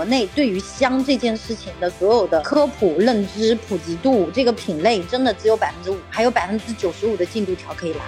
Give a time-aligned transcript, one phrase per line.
[0.00, 8.00] 国内对于香这件事情的所有的科普认知普及度，这个品类真的只有百分之五，还有百分之九十五的进度条可以来。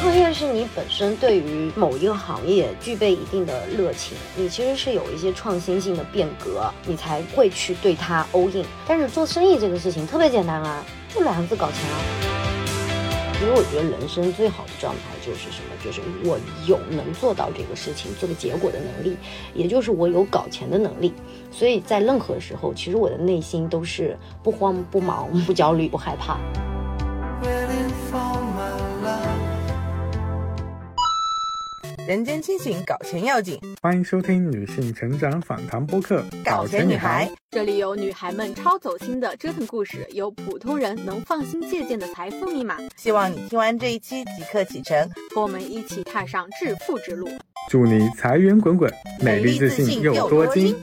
[0.00, 8.66] 创业是你本身对于某一个行业具备一定的热情，你其实是有一些创新性的变革，你才会去对它 all in。
[8.88, 12.37] 但是做生意这个事情特别简单啊，就两个字搞钱啊。
[13.40, 15.70] 因为我觉得人生最好的状态就是什么？
[15.84, 19.16] 就是我有能做到这个事情、这个结果的能力，
[19.54, 21.14] 也就是我有搞钱的能力。
[21.52, 26.38] 所以在任何时候，其实我的内心都是不慌不忙、不焦虑、不害怕。
[32.08, 33.60] 人间清醒，搞钱要紧。
[33.82, 42.78] 欢迎收听女性成长访谈播客《搞钱女孩》，这里有女孩们超走心的折腾故事，有普通人能放心借鉴的财富密码。
[42.96, 47.28] 希望你听完这一期即刻启程，和我们一起踏上致富之路。
[47.68, 48.90] 祝你财源滚滚，
[49.20, 50.74] 美丽自信又多金。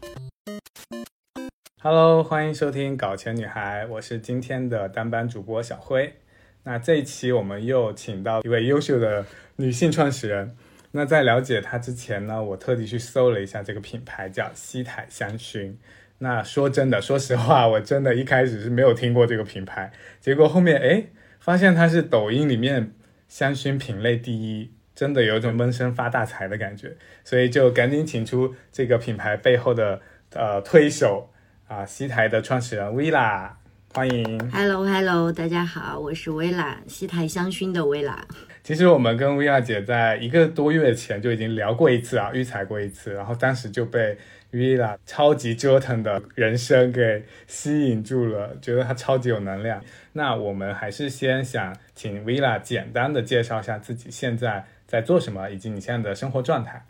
[1.81, 6.13] Hello，欢迎收听《搞钱女孩》，我是今天的单班主播小辉。
[6.61, 10.55] 那这一期我们又请到一位优秀的女性创始人。
[10.95, 15.73] 那在了解它之前呢，我特地去搜了一下这个品牌，叫西台香薰。
[16.19, 22.93] 那说真的，说实话，我真的一开始是没有听过这个品牌，结果后面哎，发现它是抖音里面
[23.27, 29.99] 香薰品类第一，真的有种闷声发大财的感觉，所以就赶紧请出这个品牌背后的
[30.31, 31.29] 呃推手
[31.67, 33.57] 啊，西台的创始人薇拉
[33.93, 34.49] 欢迎。
[34.49, 38.25] Hello Hello，大家好，我是薇拉西台香薰的薇拉。
[38.65, 44.17] 其实我们跟薇娅姐在一个多月前就已经聊过一次啊，育才过一次，然后当时就被
[44.53, 49.79] 薇娅超级折腾的人生给吸引住了，觉得她超级有能量。
[50.13, 56.83] 那我们还是先想请薇娅简单的介绍一下自己现在在做什么，以及你现在的生活状态。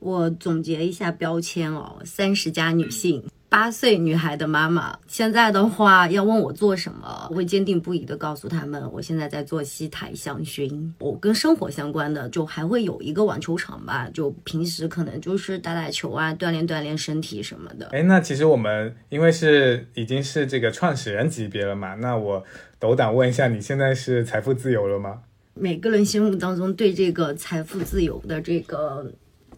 [0.00, 3.24] 我总结一下标签哦，三十加女性。
[3.50, 10.92] 八岁女孩的妈妈，现在的话要问我做什么，我会坚定不移的告诉他们，我现在在做西台香薰。
[10.98, 17.86] 我跟生活相关的，就还会有一个网球场吧，就平时可能就是打打球啊，锻炼锻炼身体什么的。
[17.86, 22.44] 哎，那其实我们因为是已经是这个创始人级别了嘛，那我
[22.78, 25.20] 斗胆问一下，你现在是财富自由了吗？
[25.54, 29.10] 每个人心目当中对这个财富自由的这个。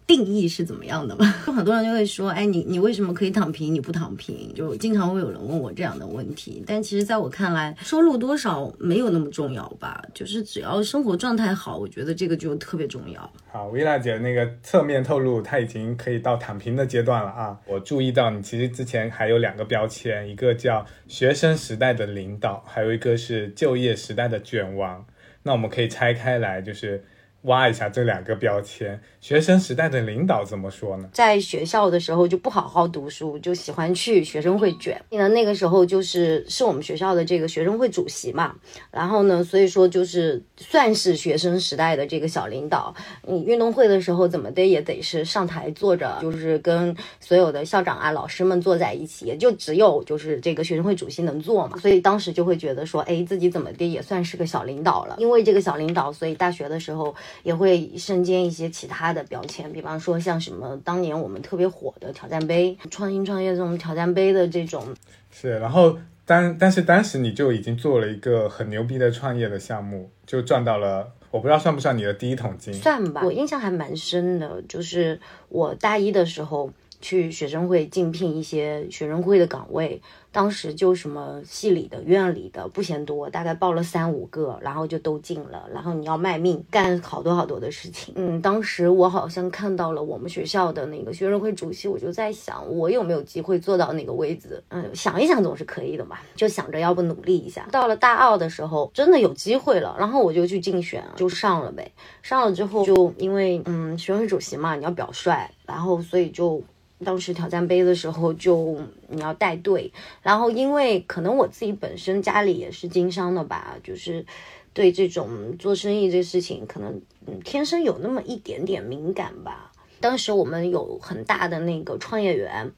[0.07, 1.33] 定义是怎么样的嘛？
[1.47, 4.53] 就很多人就会说，哎，你你为什么可以躺平，你不躺平？
[4.53, 6.61] 就经常会有人问我这样的问题。
[6.67, 13.31] 但其实在我看来，收入多少没有那么重要吧，就是只要生活状态好，我觉得这个就特别重要。
[13.51, 17.57] 好，薇娜姐那个侧面透露，她已经可以到躺平的阶段了啊！
[17.65, 25.05] 我注意到你其实之前还有两个标签，一个叫学生时代的领导，还有一个是就业时代的卷王。
[25.43, 27.05] 那我们可以拆开来，就是。
[27.43, 31.09] 挖一下这两个标签，学生时代的领导怎么说呢？
[31.11, 35.01] 在学校的时候就不好好读书，就喜欢去学生会卷。
[35.09, 38.55] 呢，那个时候就是是我们学校的这个学生会主席嘛，
[38.91, 42.93] 然后呢，所以说就是算是学生时代的这个小领导。
[43.27, 51.77] 你运动会的时候怎么的也得是上台坐着，就是跟所有的校长啊、老师们坐在一起，也就只有就是这个学生会主席能坐嘛。
[51.79, 55.15] 所以当时就会觉得说，哎，自己怎么的也算是个小领导了。
[55.17, 57.15] 因为这个小领导，所以大学的时候。
[57.43, 64.83] 也会身兼一些其他的标签，比方说像什么当年我们特别火的挑战杯、创新创业这种挑战杯的这种。
[65.31, 72.73] 是，然后当但是当时你就已经做了一个很牛逼的创业的项目，就赚到了，我不知道算不算你的第一桶金？
[72.73, 75.19] 算吧，我印象还蛮深的，就是
[75.49, 76.69] 我大一的时候
[77.01, 80.01] 去学生会竞聘一些学生会的岗位。
[80.33, 85.67] 当时就什么系里的、院里的不嫌多，大概报了三五个，然后就都进了。
[85.73, 88.13] 然后你要卖命干好多好多的事情。
[88.15, 94.63] 嗯，当时我好像看到了我们学校的那个学生会主席，我就在想，我有没有机会坐到那个位子？
[94.69, 97.67] 嗯，想一想总是可以的嘛，就想着要不努力一下。
[97.69, 101.91] 到了大二的时候，真的有机会了，然后我就去竞选，就上了呗。
[102.21, 106.63] 上了之后，就因为嗯学生会主席嘛，你要表率，然后所以就。
[107.03, 114.25] 当时挑战杯的时候，就你要带队，然后因为可能我自己本身家里也是经商的吧，就是
[114.73, 117.01] 对这种做生意这事情，可能
[117.43, 119.71] 天生有那么一点点敏感吧。
[119.99, 122.71] 当时我们有很大的那个创业园，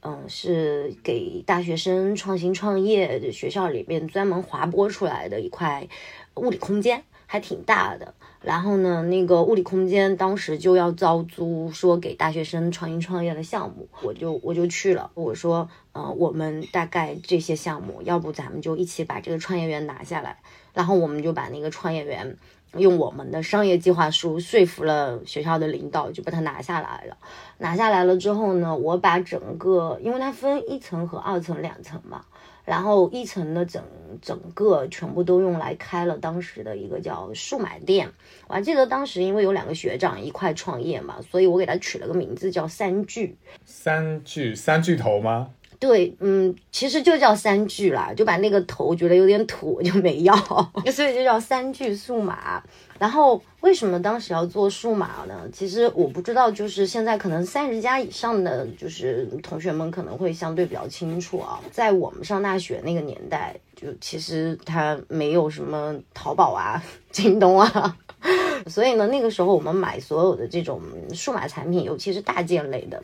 [0.00, 5.88] 嗯，是给大学生创新创业的学校里面专门划拨出来的一块
[6.34, 7.04] 物理空间。
[7.28, 8.14] 还挺大的。
[8.46, 15.10] 然后呢，那个物理空间当时就要招租，说给大学生创新创业的项目，我就我就去了。
[15.14, 20.38] 我说，嗯，我们大概这些项目，要不咱们就一起把这个创业园拿下来。
[20.72, 22.36] 然后我们就把那个创业园
[22.76, 27.16] 用我们的商业计划书说服了学校的领导，就把它拿下来了。
[27.58, 32.24] 拿下来了之后呢，我把整个，因为它分一层和二层两层嘛。
[32.66, 33.82] 然后一层的整
[34.20, 38.10] 整个全部都用来开了当时的一个叫数码店，
[38.48, 43.38] 我还记得当时因为有两个学长一块创业嘛，所以我给他取了个名字叫三巨。
[43.64, 45.50] 三巨三巨头吗？
[45.78, 50.34] 对，嗯，其实就叫三巨啦，就把那个头觉得有点土，就没要，
[50.92, 52.62] 所以就叫三巨数码。
[52.98, 55.46] 然后为什么当时要做数码呢？
[55.52, 61.60] 其实我不知道，就是现在可能三十家以上的就是同学们可能会相对比较清楚啊。
[61.70, 66.82] 在我们上大学那个年代，就其实它没有什么淘宝啊、
[67.12, 67.96] 京东啊，
[68.66, 70.80] 所以呢，那个时候我们买所有的这种
[71.12, 73.02] 数码产品，尤其是大件类的。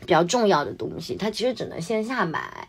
[0.00, 2.68] 比较重要的东西，它其实只能线下买，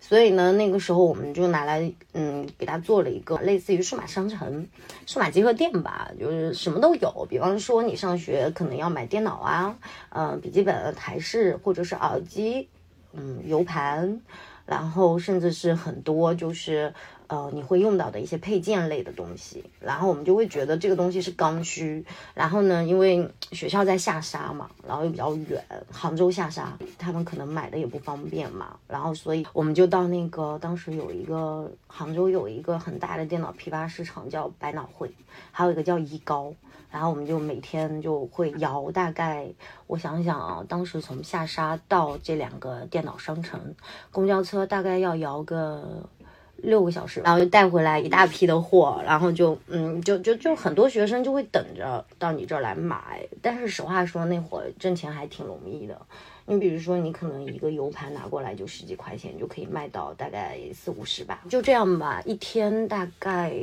[0.00, 4.66] 所以呢，那个时候我们就拿来，嗯，给它做了一个类似于数码商城、
[5.06, 7.26] 数码集合店吧，就是什么都有。
[7.28, 9.76] 比方说，你上学可能要买电脑啊，
[10.10, 12.68] 嗯，笔记本、台式或者是耳机，
[13.12, 14.20] 嗯，U 盘，
[14.66, 16.92] 然后甚至是很多就是。
[17.34, 22.04] 呃，你会用到的一些配件类的东西，然后我们就会觉得这个东西是刚需。
[22.32, 25.60] 然后呢，因为学校在下沙嘛，然后又比较远，
[25.90, 28.76] 杭州下沙，他们可能买的也不方便嘛。
[28.86, 35.10] 然后，所以我们就到那个当时有一个杭州有一个很大的电脑批发市场叫百脑汇，
[35.50, 36.54] 还有一个叫一高。
[36.88, 39.48] 然后我们就每天就会摇，大概
[39.88, 43.74] 我想想啊，当时从下沙到这两个电脑商城，
[44.12, 46.08] 公交车大概要摇个。
[46.56, 53.26] 六个小时，然后就带回来一大批的货，然后就嗯，就就就很多学生就会等着到你这儿来买。
[53.42, 56.00] 但是实话说，那会儿挣钱还挺容易的。
[56.46, 61.42] 你比如说，你可能一个 U 盘拿过来就十几块钱，就可以卖到大概四五十吧。
[61.48, 63.54] 就这样吧，一天大概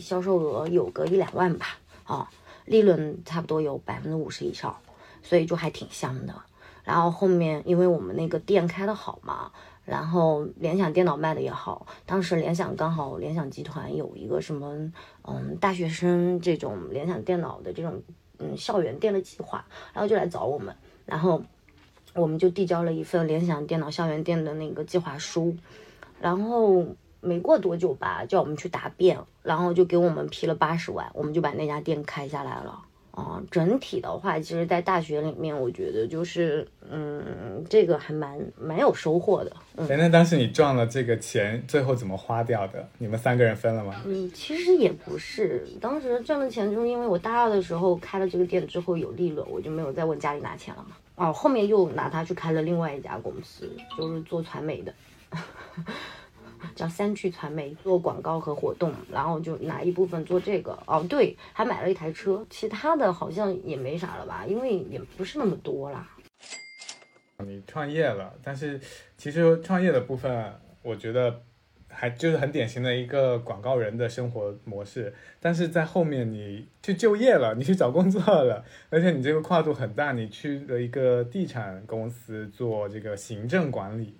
[0.00, 2.30] 销售额有个一两万吧，啊，
[2.64, 4.76] 利润差不多有百分之五十以上，
[5.22, 6.34] 所以就还挺香的。
[6.84, 9.50] 然后后面因为我们那个店开的好嘛。
[9.86, 14.92] 然后联想电脑卖的也好，当时联想刚好联想集团有一个什么，
[15.22, 18.02] 嗯，大学生这种联想电脑的这种，
[18.38, 20.74] 嗯，校园店的计划，然后就来找我们，
[21.04, 21.40] 然后
[22.14, 25.56] 我们就递交了一份联想电脑校园店的那个计划书，
[26.20, 26.84] 然后
[27.20, 32.82] 没过多久吧，叫我们去答辩，然后就给我们批了八十万，我们就把那家店开下来了。
[33.16, 39.56] 啊，整体的话，其实，在大学里面，我觉得就是，嗯，这个还蛮蛮有收获的。
[39.88, 42.86] 哎，那当时你赚了这个钱，最后怎么花掉的？
[42.98, 44.02] 你们三个人分了吗？
[44.04, 50.96] 嗯，其实也不是，当时赚了钱就是因为我大二的时候开了这个店之后有利润，我就没有再问家里拿钱了嘛。
[51.14, 53.66] 哦，后面又拿它去开了另外一家公司，
[53.96, 54.92] 就是做传媒的。
[56.74, 66.08] 叫三聚传媒做广告和活动，然后就拿一部分做这个哦，对，还买了一台车，其他的好像也没啥了吧，因为也不是那么多啦。
[67.44, 68.80] 你创业了，但是
[69.18, 71.42] 其实创业的部分，我觉得
[71.88, 84.16] 还就是很典型的一个广告人的生活模式，但是在后面你去就业了，你去找工作了，而且你这个跨度很大，你去了一个地产公司做这个行政管理。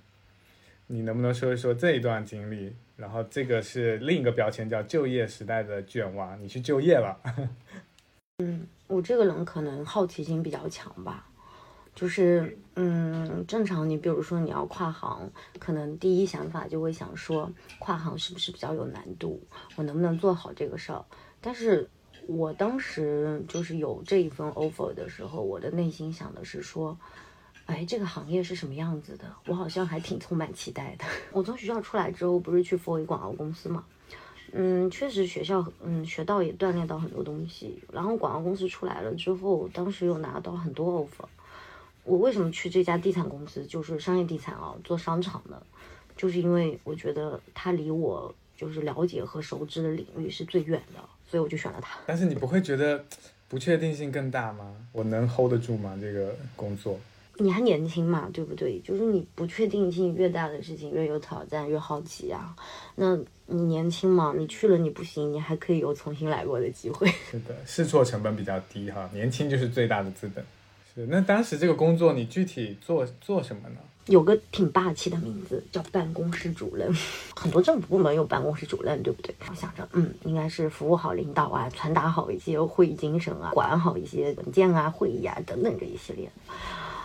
[0.88, 2.72] 你能不能说一说这一段经历？
[2.96, 7.18] 然后这个是另一个标签，叫就业时代的卷王，你去就业了。
[8.38, 11.26] 嗯，我这个人可能好奇心比较强吧，
[11.94, 19.42] 就是嗯，正常你比如说你要跨行，可能第一想法就会想说跨行是不是比较有难度，
[19.74, 21.04] 我能不能做好这个事儿？
[21.40, 21.86] 但是
[22.26, 26.96] 我当时就是有这一份 offer 的时候，我的内心想的是说。
[27.66, 29.24] 哎，这个行业是什么样子的？
[29.46, 31.04] 我好像还挺充满期待的。
[31.32, 33.84] 我从学校出来之后，不是去 f o r 广告公司嘛？
[34.52, 37.82] 嗯，确实学校嗯学到也锻炼到很多东西。
[37.92, 41.26] 然后广告公司出来了之后，当时又拿到很多 offer。
[42.04, 45.60] 我为什么去这家地产公司，就是商业地产啊，做商场的？
[46.16, 51.98] 就是因为我觉得它离我就是了解和熟知的领域是最远的，所以我就选了它。
[52.06, 53.04] 但是你不会觉得
[53.48, 54.72] 不确定性更大吗？
[54.92, 55.98] 我能 hold 得住吗？
[56.00, 56.98] 这个工作？
[57.38, 58.80] 你还年轻嘛，对不对？
[58.80, 62.56] 就是你不确定性越大的事情越有挑战，越好奇啊。
[62.94, 63.16] 那
[63.46, 67.06] 你年轻嘛，你去了你不行，你还可以有重新来过的机会。
[67.30, 70.44] 是的，试错成本比较低哈，年轻就是最大的资本。
[70.94, 73.76] 是，那当时这个工作你具体做做什么呢？
[74.06, 76.88] 有个挺霸气的名字，叫办公室主任。
[77.36, 79.34] 很多政府部门有办公室主任，对不对？
[79.50, 86.30] 我想着，嗯，应该是服务好领导啊，传达好一些会议精神啊，管好一些文件啊、会议啊等等这一系列。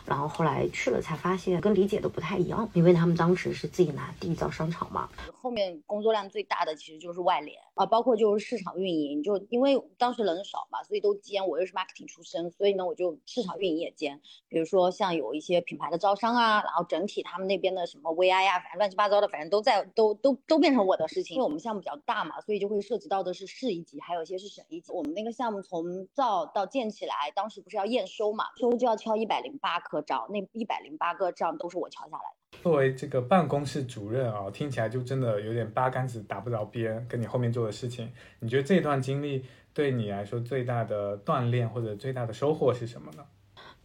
[0.06, 5.10] 然后后来去了才发现，跟理解的不太一样，因为他们当时是自己拿地造商场嘛。
[5.42, 11.42] 后面工作量最大的其实就是外联啊，包括就是市场运营，就因为当时人少嘛，所以都兼。
[11.48, 14.22] 我又是 marketing 出身，所以呢我就市场运营也兼。
[14.48, 21.36] 比如说像有一些品牌的招商啊，然后整体他们那边的什么 VI 啊，反正乱七八糟的，反正都在都都都变成我的事情。
[21.36, 24.92] 因为我们项目比较大嘛，所以就会涉及到的是市一级，还有一些是省一级。
[24.92, 32.58] 我们那个项目从造到建起来，当时不是要验收嘛，收就要敲一百零八颗章，那一百零八个章都是我敲下来的。
[32.64, 37.06] 作为这个办公室主任啊，听起来就真的有点八竿子打不着边。
[37.10, 39.44] 跟你后面做的事情，你觉得这段经历
[39.74, 43.26] 对你来说最大的锻炼或者最大的收获是什么呢？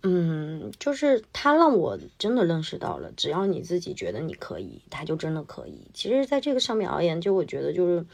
[0.03, 5.91] 嗯，就是他让我真的认识到了，只要你自己觉得你可以，他就真的可以。
[5.93, 8.07] 其实，在这个上面而言，就我觉得就是，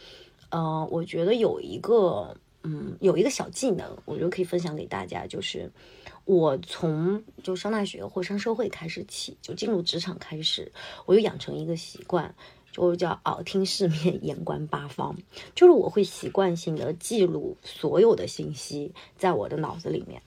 [0.51, 5.71] 呃，我觉得有一个，嗯，有一个小技能，我觉得可以分享给大家，就是。
[6.25, 10.71] 我从就上大学或上社会开始起，就进入职场开始，
[11.05, 12.33] 我就养成一个习惯，
[12.71, 15.17] 就叫耳听四面，眼观八方，
[15.57, 20.23] 就是我会习惯性的记录所有的信息在我的脑子里面。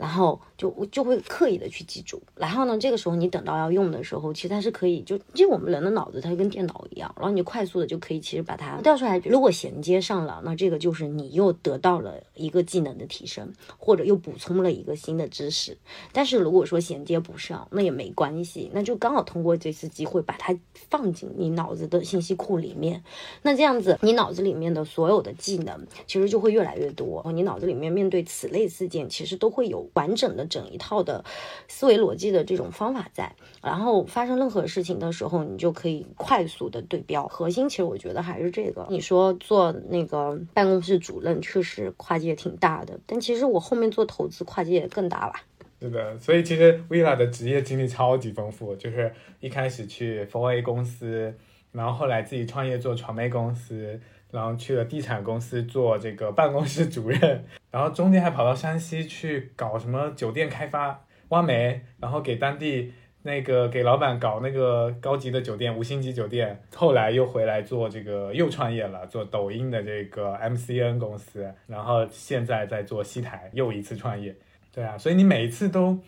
[0.00, 9.18] 然后就我就会刻意的去记住，然后呢，这个时候你等到要用的时候，其实它是可以就，因为我们人的脑子它就跟电脑一样，然后你快速的就可以其实把它调出来。
[9.18, 15.76] 如果衔接上了，那这个就是你又得到了一个技能的提升，或者又补充了一个新的知识。
[16.12, 23.04] 但是如果说衔接不上，那也没关系，那就刚好通过这次机会把它放进你脑子的信息库里面。
[23.42, 27.22] 那这样子，你脑子里面的所有的技能其实就会越来越多。
[27.34, 29.89] 你脑子里面面对此类事件，其实都会有。
[29.94, 31.24] 完整的整一套的
[31.68, 37.26] 思维逻辑的这种方法在，然后发生任何事情的时候，你就可以快速的对标。
[37.28, 38.86] 核心其实我觉得还是这个。
[38.90, 45.42] 你说做那个办公室主任，确实跨界挺大的，但其实我后面做投资跨界也更大吧。
[45.80, 51.34] 是的，所以其实 Vila 的职业经历超级丰富，就是一开始去 4A 公司，
[51.72, 53.98] 然后后来自己创业做传媒公司。
[54.30, 66.62] 然后去了地产公司做这个办公室主任， 然后中间还跑到山西去搞什么酒店开发、挖煤，然后给当地那个给老板搞那个高级的酒店、五星级酒店。
[66.74, 74.34] 后来又回来做这个又创业了，做抖音的这个 MCN 公司，然后现在在做西台又一次创业。
[74.72, 75.98] 对啊，所以你每一次都。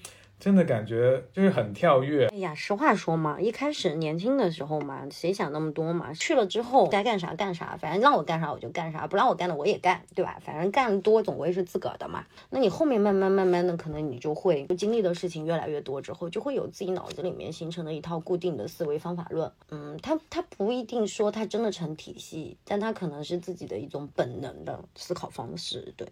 [0.42, 2.26] 真的感觉就是很跳跃。
[2.26, 6.12] 哎呀，实话说嘛，一开始年轻的时候嘛，谁想那么多嘛？
[6.14, 10.40] 去了之后该干啥干啥，反正让我干啥我就干啥，不让我干的我也干，对吧？
[10.44, 12.24] 反正干多总归是自个儿的嘛。
[12.50, 19.52] 那你后面慢慢慢慢的，可能你就会经历的事情越来越多之后，就会有自己脑子里面形成了一套固定的思维方法论。
[19.70, 25.94] 嗯，它它不一定说它真的成体系，但它可能是自己的一种本能的思考方式。
[25.96, 26.08] 对，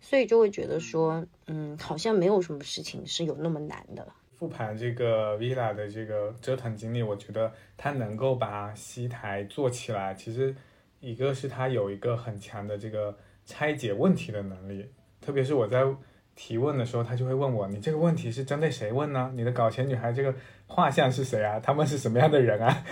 [0.00, 3.65] 所以就会觉得说，嗯，好像没有什么事情是有那么。
[3.66, 10.54] 难的复盘这个 Villa 的这个折腾经历，我觉得他能够把西台做起来，其实
[11.00, 15.82] 一个是他有一个很强的这个拆解问题的能力，特别是我在
[16.34, 19.32] 提问的时候，他就会问我：“你这个问题是针对谁问呢？
[19.34, 20.34] 你的搞钱女孩这个
[20.66, 21.58] 画像是谁啊？
[21.58, 22.84] 他们是什么样的人啊？”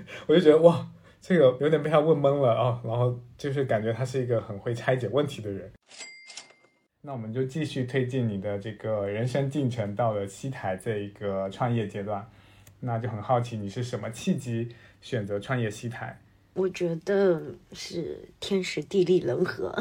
[0.28, 0.88] 我就觉得哇，
[1.20, 5.72] 这个有点被他问懵了啊，然后就是感觉他是一个很会拆解问题的人。
[7.04, 12.24] 那我们就继续推进你的这个人生进程，到了西台这一个创业阶段，
[12.78, 14.68] 那就很好奇你是什么契机
[15.00, 16.16] 选择创业西台？
[16.54, 17.42] 我觉得
[17.72, 19.76] 是天时地利人和，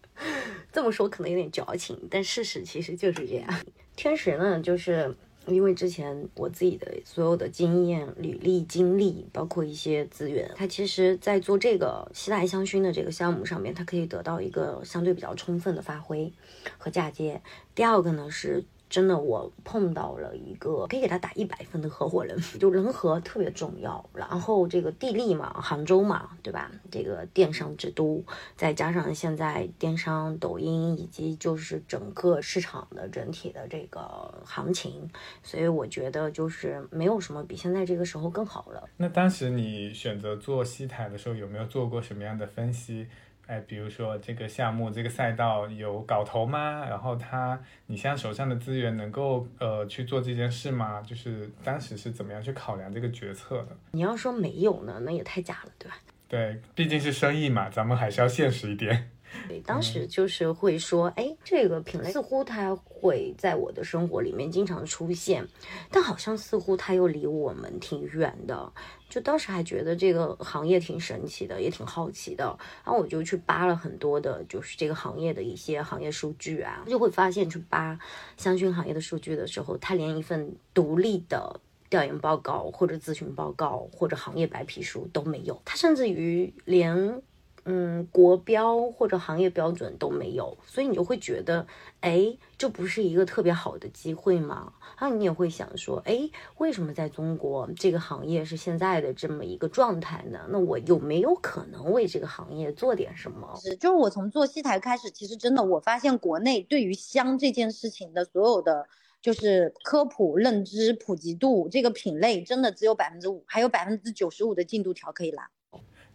[0.72, 3.60] 这么说可能有点矫情，但事实其实就是这样。
[3.94, 5.14] 天时呢，就是。
[5.46, 16.32] 因为之前我自己的所有的经验、履历、经历，包括一些资源，它其实在做这个西来香薰的这个项目上面，它可以得到一个相对比较充分的发挥
[16.78, 17.40] 和嫁接。
[17.74, 18.64] 第二个呢是。
[18.88, 24.04] 真的，我碰到了一个可以给他打一百分的合伙人， 就人和特别重要。
[24.14, 26.70] 然后这个地利嘛，杭州嘛，对吧？
[26.90, 28.24] 这个电商之都，
[28.56, 34.00] 再加上现在电商、抖音以及就是整个市场的整体的这个
[34.44, 35.10] 行情，
[35.42, 38.88] 所以我觉得就是没有什么比现在这个时候更好了。
[38.96, 43.08] 那当时你选择做西台的时候，有没有做过什么样的分析？
[43.46, 46.84] 哎，比如说这个项目、这个赛道有搞头吗？
[46.88, 51.00] 然后他，你现在手上的资源能够呃去做这件事吗？
[51.02, 53.76] 就是当时是怎么样去考量这个决策的？
[53.92, 55.96] 你要说没有呢，那也太假了，对吧？
[56.28, 59.10] 对，毕竟是生意嘛，咱们还是要现实一点。
[59.48, 65.46] 对，当时就是会说，哎，这个品类似乎它会在我的生活里面经常出现，
[65.90, 68.72] 但好像似乎它又离我们挺远的。
[69.08, 72.44] 就当时还觉得这个行业挺神奇的，也挺好奇的，
[72.84, 77.98] 然后我就去扒了很多的，就是这个行业的一些行业数据啊，就会发现去扒
[78.36, 87.22] 香薰行业的数据的时候，它连一份独立的调研报告或者咨询报告或者行业白皮书都没有，它甚至于连。
[87.68, 91.66] 嗯，国标或者行业标准都没有，所以你就会觉得，
[92.00, 94.72] 哎，这不是一个特别好的机会吗？
[94.96, 100.46] 然后你也会想说，哎，为什么在中国这个行业是现在的这么一个状态呢？
[100.48, 103.58] 那我有没有可能为这个行业做点什么？
[103.60, 108.86] 是，就是我从做戏台开始，其实真的我发现国内对于香这件事情的所有的
[109.20, 115.50] 就是科普认知普及度，这个品类真的只有百分之五，还有百分之九十五的进度条可以拉。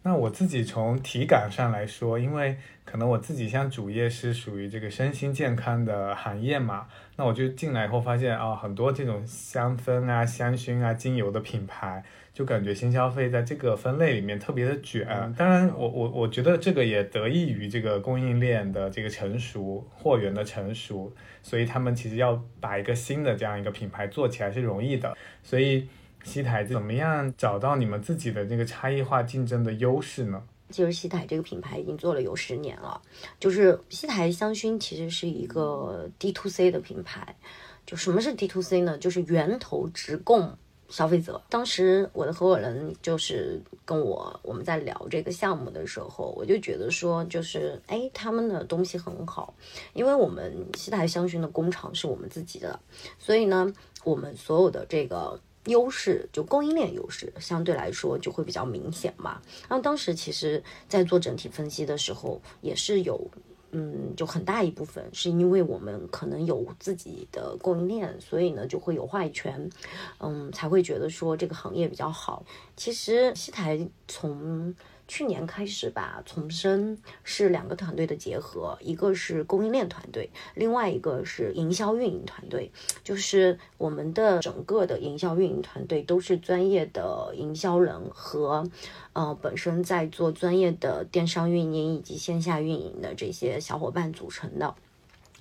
[0.04, 12.02] 那我自己从体感上来说，因为可能我自己像主业是属于这个身心健康的行业嘛，那我就进来以后发现啊，很多这种香氛啊、香薰啊、精油的品牌，
[12.34, 15.06] 就感觉新消费在这个分类里面特别的卷。
[15.36, 25.86] 当然，我我我觉得这个也得益于这个供应链的这个成熟、货源的成熟，所以他们其实要把一个新的这样一个品牌做起来是容易的，所以。
[26.24, 30.42] 西台怎么样找到你们自己的这个差异化竞争的优势呢？
[30.70, 32.98] 其实西台这个品牌已经做了有十年了，
[33.38, 37.36] 就是西台香薰其实是一个 D to C 的品牌。
[37.84, 38.96] 就什么是 D to C 呢？
[38.96, 40.56] 就是源头直供
[40.88, 41.42] 消费者。
[41.50, 49.52] 当时我的合伙人就是跟我我们在聊这个项目的时候，我就觉得说，就是哎，他们的东西很好，
[49.92, 52.80] 因为我们西台香薰的工厂是我们自己的，
[53.18, 53.70] 所以呢，
[54.04, 55.38] 我们所有的这个。
[55.66, 59.40] 优势就供应链优势相对来说就会比较明显嘛。
[59.68, 63.30] 然后当时其实，在做整体分析的时候，也是有，
[63.70, 69.70] 嗯，就很大一部分是因为我们可能有自己的供应链，所以呢就会有话语权，
[70.18, 72.44] 嗯，才会觉得说这个行业比较好。
[72.76, 74.74] 其实西台从。
[75.12, 82.72] 去年开始吧，重生是两个团队的结合，一个是供应链团队，另外一个是营销运营团队。
[83.04, 88.66] 就是我们的整个的营销运营团队都是专业的营销人和，
[89.12, 94.74] 呃，本身在做专业的电商运营以及线下运营的这些小伙伴组成的。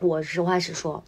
[0.02, 1.02] 我实话实说，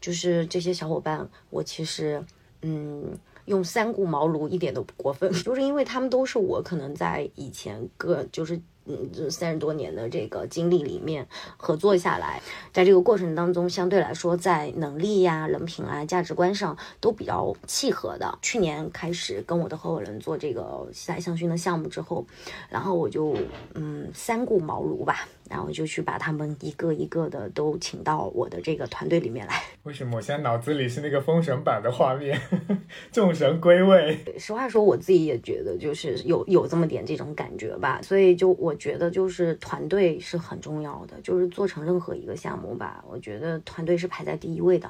[0.00, 2.24] 就是这些小伙伴，我其实，
[2.62, 3.18] 嗯。
[3.46, 8.60] 用三顾茅庐一点都不过分， 就是因为他们都是我可能在以前个就是。
[8.88, 12.40] 嗯，这三十多年的这个经历里面合作下来，
[12.72, 18.38] 在这个过程当中，相对来说在能力呀、人品啊、价值观上都比较契合的。
[18.42, 22.24] 去年开始跟我的合伙人做这个西台香薰的项目之后，
[22.70, 23.36] 然后我就
[23.74, 29.62] 嗯三顾茅庐吧，然后就去把他们一个一个的都请到我的这个团队里面来。
[29.82, 32.40] 为什么我现在脑子里是那个封神榜的画面，
[33.12, 34.18] 众神归位？
[34.38, 38.74] 实话说，我自己也觉得就是有有这么点这种感觉吧，所以就我。
[38.76, 44.88] 觉得就是团队是很重要的，就是做成任何一个项目吧，我觉得团队是排在第一位的，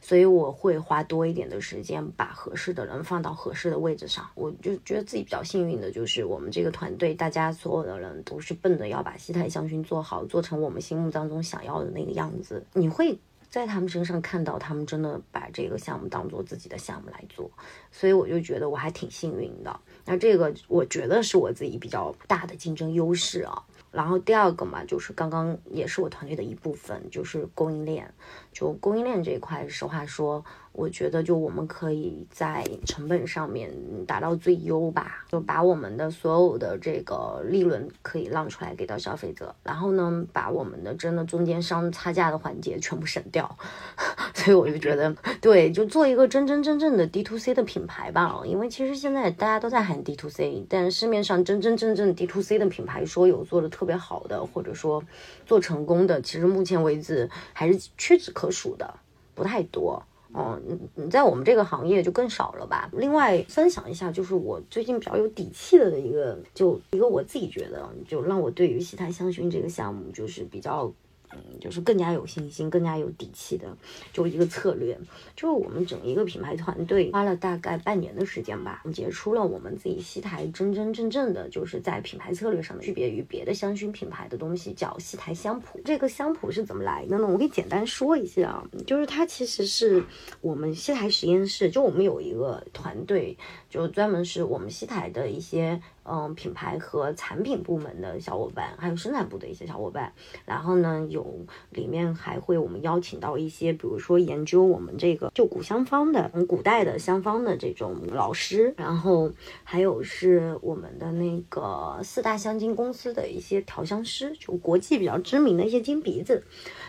[0.00, 4.28] 所以我会花多一点的时间把合适的人放到合适的位置上。
[4.34, 12.64] 我就觉得自己比较幸运的就是我们这个团队，大家所有的人都是奔着要把西太香薰做好，做成我们心目当中想要的那个样子。
[12.72, 17.50] 你会在他们身上看到他们真的把这个项目当做自己的项目来做，
[17.90, 19.80] 所以我就觉得我还挺幸运的。
[20.04, 23.62] 那这个我觉得是我自己比较大的竞争优势啊。
[23.90, 28.12] 然后第二个嘛，就是刚刚也是我团队的一部分，就是供应链。
[28.52, 30.44] 就供应链这一块，实话说。
[30.72, 33.70] 我觉得就我们可以在成本上面
[34.06, 43.58] 达到最优吧，就把我们的所有的这个利润可以让出来给到消费者，然后呢，把我们的真的中间商差价的环节全部省掉。
[44.32, 48.40] 所以我就觉得，对，就做一个真真正正的 D to C 的品牌吧。
[48.46, 55.02] 因为其实现在大家都在喊 D to C，但市面上真真正正 D to C 的品牌说有做的特别好的，或者说
[55.44, 58.94] 做成功的，其实目前为止还是屈指可数的，
[59.34, 60.02] 不太多。
[60.32, 62.88] 哦，你你在我们这个行业就更少了吧？
[62.92, 70.92] 另外分享一下，就是我最近比较有底气的一个，就一个我自己觉得，就让我对于西台香薰这个项目就是比较。
[71.32, 73.76] 嗯，就是更加有信心、更加有底气的，
[74.12, 74.98] 就一个策略，
[75.36, 85.80] 就是我们整一个品牌团队花了大概半年的时间吧，总结出了我们自己西台真真正正的，就是在品牌策略上的区别于别的香薰品牌的东西，叫西台香谱。
[85.84, 87.26] 这个香谱是怎么来的呢？
[87.26, 90.04] 我可以简单说一下啊，就是它其实是
[90.40, 93.36] 我们西台实验室，就我们有一个团队，
[93.70, 95.80] 就专门是我们西台的一些。
[96.12, 100.12] 嗯品牌和产品部门的小伙伴，还有生产部的一些小伙伴。
[100.44, 109.30] 然后呢，有里面还会我们邀请到一些，比如说研究我们这个就古香方的、从古代的香方的这种老师，然后
[109.62, 116.42] 还有是我们的那个四大香精公司的一些调香师，就国际比较知名的一些金鼻子。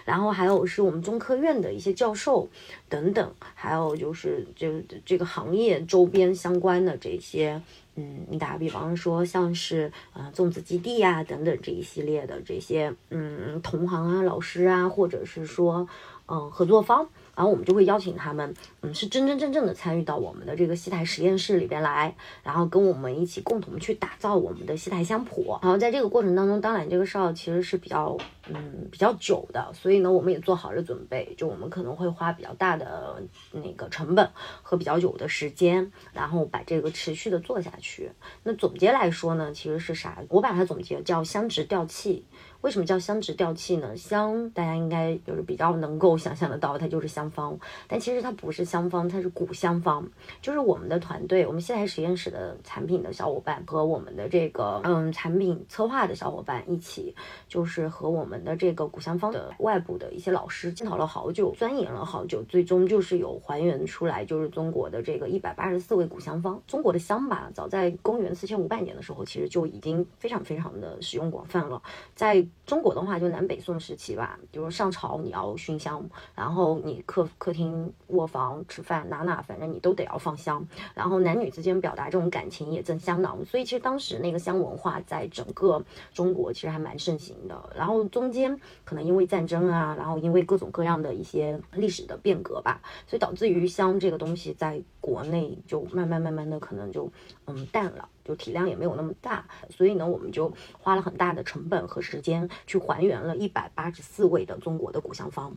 [0.06, 2.48] 然后还有是我们中科院的一些教授
[2.90, 7.62] 等等，还有就是就这个行业周边相关的这些，
[7.96, 15.88] 嗯，你打个比方说像是呃粽子基地呀等等这一系列的这些嗯同行啊老师啊，或者是说
[16.28, 17.08] 嗯合作方。
[17.36, 25.58] 然后我们就会邀请他们，嗯，是真真正正的参与到我们的这个西台实验室里边来，然后跟我们一起共同去打造我们的西台香谱。
[25.62, 28.18] 然后在这个过程当中，当然这个事儿其实是比较，
[28.48, 34.30] 嗯，比较久的，所以呢，我们也做好了准备，就我们可能会花比较大的那个成本
[34.62, 38.12] 和比较久的时间，然后把这个持续的做下去。
[38.44, 40.24] 那总结来说呢，其实是啥？
[40.30, 42.26] 我把它总结叫香直调气。
[42.62, 43.98] 为什么叫香直调气呢？
[43.98, 47.58] 香大家应该就是比较能够想象得到，它就是香方。
[47.88, 50.08] 但其实它不是香方，它是古香方。
[50.42, 57.16] 就是我们的团队，我们西台实验室的产品的小伙伴和我们的这个嗯产品策划的小伙伴一起，
[57.48, 66.62] 就是和我们的这个古香方的外部的一些老师探讨了好久，钻研了好久，最终就是有还原出来，就是中国的这个一百八十四味古香方。
[66.68, 71.82] 中国的香吧，早在公元四千五百年的时候，其实就已经非常非常的使用广泛了，
[72.14, 72.46] 在。
[72.66, 76.02] 中国的话，就南北宋时期吧，比如上朝你要熏香，
[76.34, 80.66] 然后你客客厅、卧房吃饭哪哪，反正你都得要放香。
[80.96, 85.84] 然后男女之间表达这种感情也赠香囊，所以其实当时那个香文化在整个
[86.14, 87.62] 中国其实还蛮盛行的。
[87.76, 97.12] 然后中间可能因为战争啊，然后因为各种各样的一些历史的变革吧，所以导致于香这个东西在国内就慢慢慢慢的可能就
[97.56, 98.08] 嗯淡了。
[98.24, 105.52] 就体量也没有那么大，所以呢，我们就花了很大的成本和时间去还原了一百八十四位的中国的古香方。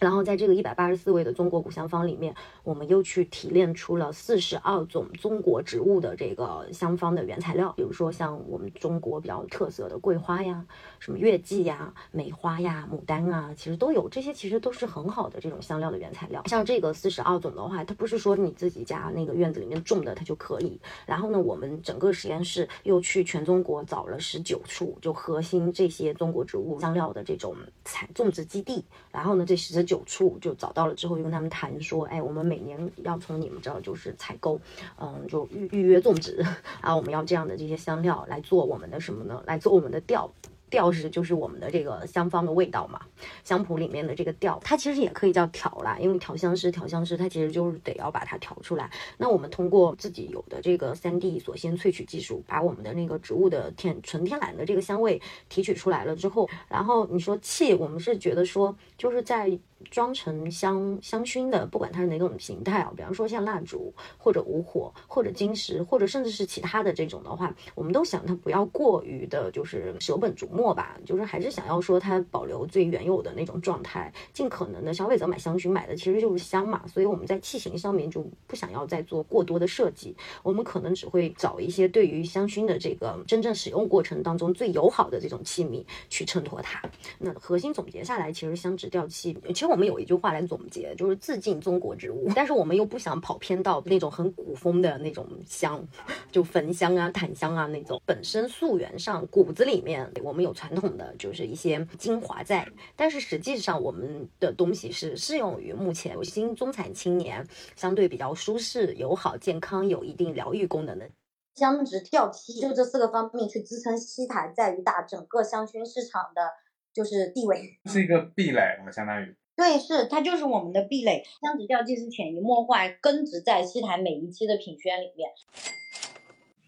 [0.00, 10.64] 然后在这个一百八十四味的中国古香方里面，我们又去提炼出了四十二种中国植物的这个香方的原材料，比如说像我们中国比较特色的桂花呀、
[10.98, 16.42] 什么月季呀、梅花呀、牡丹啊，其实都有这些，其实都是很好的这种香料的原材料。
[16.46, 20.80] 像这个四十二种的话，它不是说你自己家那个院子里面种的它就可以。
[21.06, 27.54] 然后呢，我们整个实验室又去全中国找了十九处就核心这些中国植物香料的这种
[27.84, 34.60] 采种植基地，然后呢，这十九处就找到了之后，就跟他们谈说，哎，我们每年要从你们这儿就是采购，
[34.98, 36.44] 嗯，就预预约种植，
[36.80, 39.42] 啊，我们要这样的这些香料来做我们的什么呢？
[39.46, 40.30] 来做我们的调。
[40.70, 43.00] 调是就是我们的这个香方的味道嘛，
[43.44, 48.90] 香谱里面的这个调，它其实也可以叫调啦，因为调香师调香师他其实就是得要把它调出来。
[49.16, 59.56] 那我们通过自己有的这个三 D 锁鲜萃取技术，把我们的那个植物的天纯天然的这个香味提取出来了之后，然后你说气，我们是觉得说就是在。
[59.90, 86.82] 装成香香薰的，不管它是哪种形态啊，比方说像蜡烛或者无火或者金石，或者甚至是其他的这种的话，我们都想它不要过于的，就是舍本逐末吧，就是还是想要说它保留最原有的那种状态，尽可能的消费者买香薰买的其实就是香嘛，所以我们在器型上面就不想要再做过多的设计，我们可能只会找一些对于香薰的这个真正使用过程当中最友好的这种器皿去衬托它。
[87.18, 89.73] 那核心总结下来，其实香脂调器，其实我。
[89.74, 95.84] 我们有一句话来总结，就是致敬中国植物，但是我们又不想跑偏到那种很古风的那种香，
[96.30, 98.00] 就焚香啊、檀香啊那种。
[98.06, 111.10] 本身溯源上骨子里面，我们有传统的就是一些精华在，但是实际上我们的东西是适用于目前新中产青年，相对比较舒适、友好、健康、有一定疗愈功能的
[111.56, 116.48] 香值调梯，就这四个方面去支撑西台在于打整个香薰市场的
[116.92, 119.34] 就是地位，是一个壁垒嘛，相当于。
[119.56, 121.24] 对，是它就是我们的壁垒。
[121.40, 125.30] 香直调气是潜移默化根植在西台每一期的品宣里面。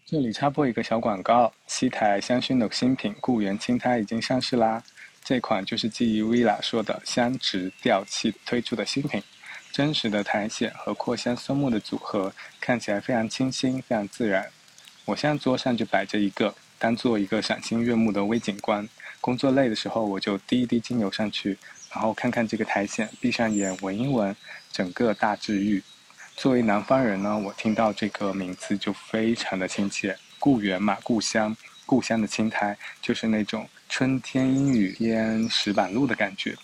[0.05, 4.81] 这里插播一个小广告：西台香薰的新品固元青苔已经上市啦。
[5.21, 9.21] 这款就是基于 Villa 说的香直调气推出的新品，
[9.73, 14.49] 真实的苔藓和扩香松木的组合，看起来非常清新，非常自然。
[15.03, 18.87] 我现在桌上就摆着一个，当做一个赏心悦目的微景观。
[19.19, 21.57] 工作累的时候，我就滴一滴精油上去。
[21.91, 24.35] 然后看看这个苔藓，闭上眼闻一闻，
[24.71, 25.81] 整个大治愈。
[26.35, 30.15] 作为南方人呢，我听到这个名字就非常的亲切。
[30.37, 36.55] 故园嘛，故乡，故乡的青苔，就是那种春天阴雨天石板路的感觉。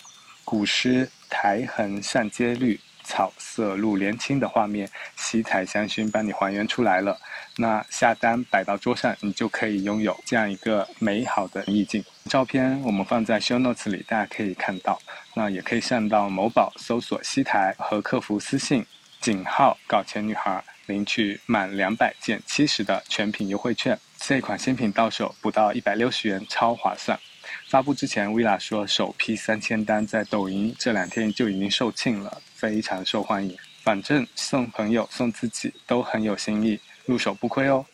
[0.44, 7.18] 古诗“苔痕上阶绿，草色入帘青”的画面，西台香薰帮你还原出来了。
[7.56, 12.04] 那下单摆到桌上，你就可以拥有这样一个美好的意境。
[12.28, 15.00] 照片我们放在 show notes 里，大家可以看到。
[15.34, 18.84] 那也可以上到某宝搜索西台和客服私信
[19.20, 23.98] 井号搞钱女孩，领取满两百减七十的全品优惠券。
[24.18, 27.18] 这款新品到手不到一百六十元，超划算。
[27.68, 33.56] 发布之前，VILA 说首批三千单在抖音这两天就已经售罄了，非常受欢迎。
[33.82, 37.84] 反正送朋友送自己都很有新意，入手不亏哦。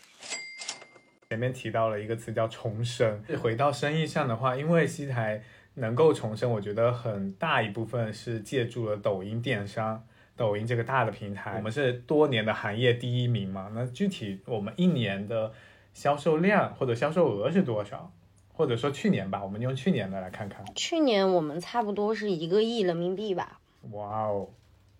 [1.28, 5.42] 前面提到了一个词叫重生，回到生意上的话，因为西台
[5.74, 10.04] 能够重生，我觉得很大一部分是借助了抖音电商，
[10.36, 13.70] 抖音这个大的平台，我们是多年的行业第一名嘛。
[13.74, 15.52] 那具体我们一年的
[15.94, 18.12] 销售量或者销售额是多少？
[18.52, 20.62] 或者说去年吧，我们用去年的来看看。
[20.74, 23.58] 去年我们差不多是一个亿人民币吧。
[23.92, 24.50] 哇哦，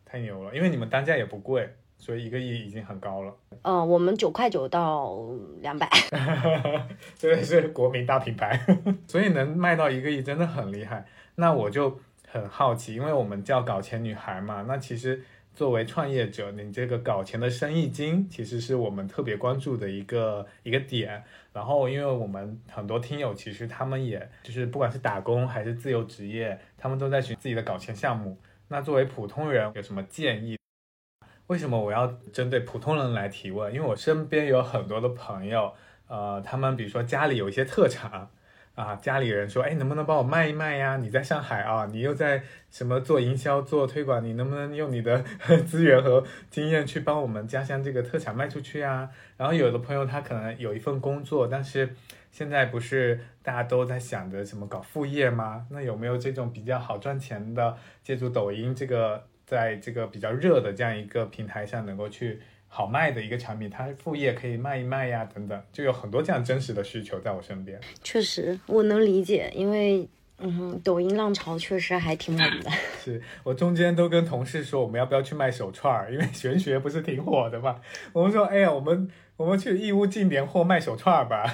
[0.07, 0.55] 太牛了！
[0.57, 3.33] 因为你们单价也不贵，所以一个亿已经很高了。
[3.63, 5.21] 嗯，我们九块九到
[5.61, 5.89] 两百，
[7.17, 8.59] 真的是国民大品牌，
[9.07, 11.07] 所以能卖到一个亿真的很厉害。
[11.37, 15.23] 那我就很好奇，因为我们叫搞钱女孩嘛，那其实。
[15.53, 21.23] 作为创业者，你这个搞钱的生意经，其实是我们特别关注的一个一个点。
[21.53, 28.39] 然后，因为我们很多听友，其实他们也就是不管是打工还是自由职业，他们都在寻自己的搞钱项目。
[28.69, 30.57] 那作为普通人，有什么建议？
[31.51, 33.75] 为什么我要针对普通人来提问？
[33.75, 35.73] 因为我身边有很多的朋友，
[36.07, 38.29] 呃，他们比如说家里有一些特产。
[38.77, 40.97] 啊，家里人说，哎，能不能帮我卖一卖呀？
[40.97, 44.25] 你在上海啊，你又在什么做营销、做推广？
[44.25, 45.23] 你能不能用你的
[45.67, 49.11] 资源和经验去帮我们家乡这个特产卖出去啊？
[49.37, 51.95] 然后有的朋友他可能有一份工作，但是
[52.31, 55.67] 现在不是大家都在想着什么搞副业吗？
[55.71, 62.41] 那有没有这种比较好赚钱的，借助抖音这个在这个比较热的这样一个平台上能够去？
[62.73, 67.81] 好卖的一个产品，它副业可以卖一卖呀，等等，就有很多这样真实的需求在我身边。
[68.05, 70.09] 确实，我能理解，因为
[70.39, 72.71] 嗯，抖音浪潮确实还挺猛的。
[73.03, 76.13] 是我中间都跟同事说，我们要不要去卖手串儿？
[76.13, 77.81] 因为玄学不是挺火的嘛。
[78.13, 81.53] 我们说，哎呀，我们我们去义乌进点货卖手串儿吧。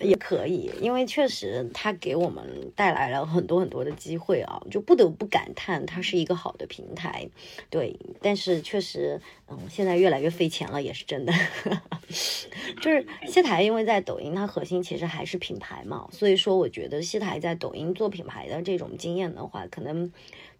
[0.00, 7.28] 也可以，因为确实它给我们带来了很多很多的机会啊，就不得不感叹它是一个好的平台。
[7.68, 11.32] 对，但是确实，嗯，现在越来越费钱了，也是真的。
[12.80, 20.10] 就是西台，因为在抖音，它核心其实还是品牌嘛，所以说我觉得西台在抖音做品牌的这种经验的话，可能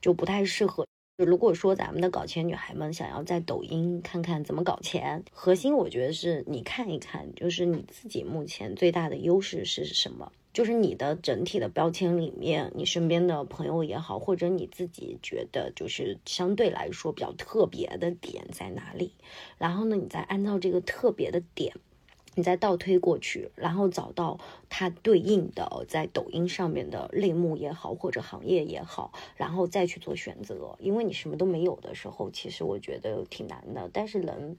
[0.00, 0.86] 就不太适合。
[1.24, 10.32] 如果说咱们的搞钱女孩们想要在抖音看看怎么搞钱，核心我觉得是你看一看，就是你自己目前最大的优势是什么？
[10.52, 19.12] 就是你的整体的标签里面，你身边的朋友也好，或者你自己觉得就是相对来说比较特别的点在哪里？
[19.58, 21.74] 然后呢，你再按照这个特别的点。
[22.40, 24.38] 你再倒推过去，然后找到
[24.70, 30.74] 它对应的在抖音上面的类目也好，或者行业也好，然后再去做选择。
[30.78, 33.90] 因为你什么都没有的时候，其实我觉得挺难的。
[33.92, 34.56] 但是人。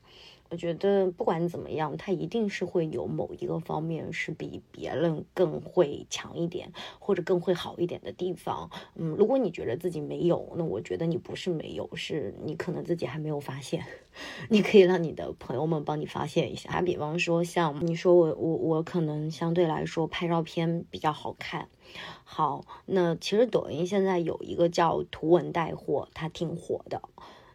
[0.51, 8.69] 我觉得不管怎么样，他一定是会有某一个方面是比别人更会强一点，或者更会好一点的地方。
[8.95, 13.85] 嗯，如果你觉得自己没有，那我觉得你不是没有，是你可能自己还没有发现。
[14.49, 16.69] 你可以让你的朋友们帮你发现一下。
[16.69, 21.69] 打比方说，像你说我我我可能相对来说拍照片比较好看。
[22.25, 27.01] 好，那其实抖音现在有一个叫图文带货，它挺火的。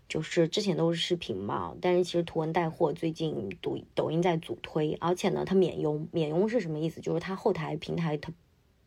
[0.09, 7.01] 就是之前都是视频嘛，但是其实图文带货最近抖抖音在主推，而且呢，它免佣，免佣是什么意思？
[7.01, 8.33] 就是它后台平台它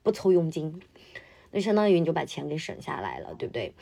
[0.02, 0.82] 不抽佣金，
[1.52, 3.74] 那相当于你就把钱给省下来了，对不对？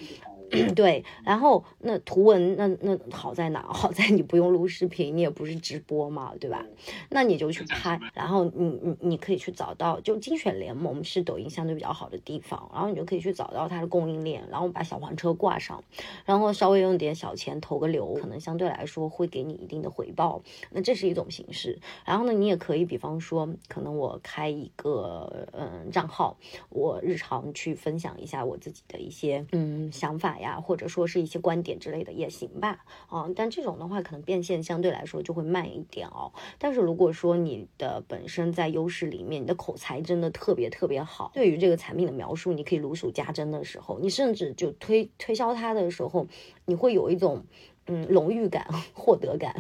[0.75, 3.61] 对，然后那图文那那好在哪？
[3.67, 6.65] 好在你不用录视频，你也不是直播嘛，对吧？
[7.09, 15.83] 那你就去拍，然后你你你可以去找到，就精选联盟是抖音相对比较好的地方，然后你就可以去找到它的供应链，然后把小黄车挂上，
[16.23, 20.41] 然后稍微用点小钱投个流，可能相对来说会给你一定的回报。
[20.71, 21.77] 那这是一种形式。
[22.05, 26.37] 然后呢，你也可以比方说，可能我开一个嗯账号，
[26.69, 30.36] 我日常去分享一下我自己的一些嗯想法。
[30.39, 36.31] 呀，或者说是一些观点之类的也行吧，啊，但这种的话可能变现相对来说就会慢一点哦。
[36.57, 46.27] 但是如果说你的本身在优势里面，你的口才真的特别特别好，对于这个产品的描述，你可以如数家珍的时候，你甚至就推推销它的时候，
[46.65, 47.45] 你会有一种。
[47.87, 49.55] 嗯，荣誉感、获得感，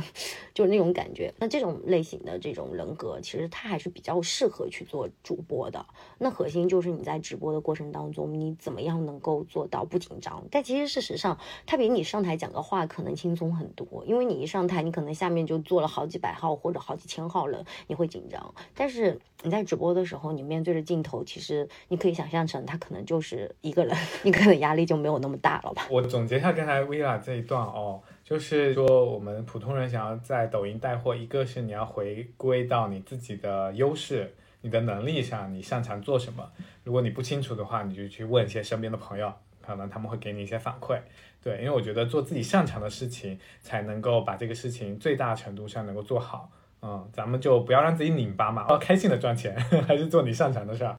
[0.53, 1.33] 就是那种感觉。
[1.37, 5.85] 那这种类型的这种人格，其实他还是比较适合去做主播的。
[6.17, 10.43] 那核心就是你在直播的过程当中，你怎么样能够做到不紧张？
[10.51, 18.53] 但其实事实上，他比你上台讲个话可能轻松很多，因为你一上台，你可能下面就坐了好几百号或者好几千号人，你会紧张。
[18.75, 25.87] 但是你在直播的时候，你面对着镜头，其实你可以想象成他可能就是一个人， 你可能压力就没有那么大了吧？
[25.89, 28.01] 我总结一下刚才 Villa 这一段哦。
[28.27, 36.51] 就是说，我们普通人想要在抖音带货，一个是你要回归到你自己的优势、你的能力上，你擅长做什么。
[36.83, 39.31] 如果你不清楚的话，你就去问一些身边的朋友，
[39.65, 40.99] 可能他们会给你一些反馈。
[41.41, 46.51] 对，因为我觉得做自己擅长的事情，才能够把这个事情最大程度上能够做好。
[46.81, 50.97] 嗯，咱们就不要让自己拧巴嘛，要开心的赚钱， 还是做你擅长的事儿。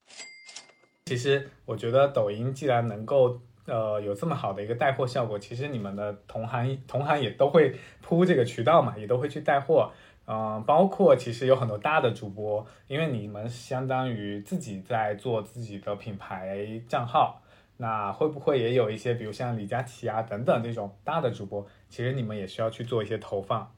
[1.04, 3.38] 其实我觉得抖音既然能够。
[3.68, 9.92] 呃，有这么好的一个带货效果，其实你们的同行同行也都会铺这个渠道嘛，也都会去带货。
[10.26, 17.42] 嗯，包括其实有很多大的主播，因为你们相当于自己在做自己的品牌账号，
[17.76, 23.70] 那会不会也有一些，比如像李佳琦啊等等这种大的主播，其实你们也需要去做一些投放。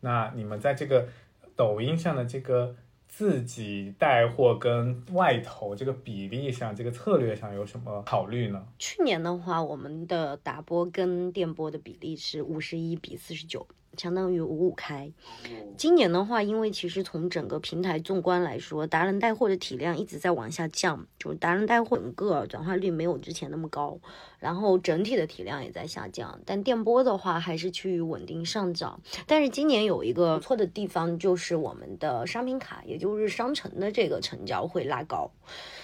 [0.00, 1.08] 那你们在这个
[1.56, 2.76] 抖音上的这个。
[3.08, 8.64] 自己带货跟外投这个比例上，这个策略上有什么考虑呢？
[8.78, 13.66] 去年的话，我们的打波跟电波的比例是五十一比四十九。
[13.98, 15.12] 相当于五五开。
[15.76, 23.98] 今年的话，因为其实从整个平台纵观来说，达人带货的体量一直在往下降，就是达人带货整个转化率没有之前那么高，
[24.38, 26.40] 然后整体的体量也在下降。
[26.46, 29.00] 但电波的话还是趋于稳定上涨。
[29.26, 35.30] 但是今年有一个不错的地方，就是我们的商品卡，也就是商城的这个成交会拉高。